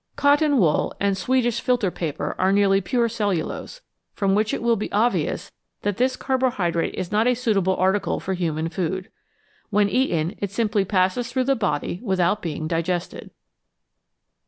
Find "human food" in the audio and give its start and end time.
8.33-9.11